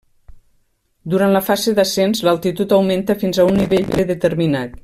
Durant 1.13 1.35
la 1.35 1.43
fase 1.51 1.75
d'ascens, 1.81 2.23
l'altitud 2.29 2.75
augmenta 2.81 3.19
fins 3.25 3.41
a 3.45 3.49
un 3.51 3.63
nivell 3.63 3.91
predeterminat. 3.97 4.79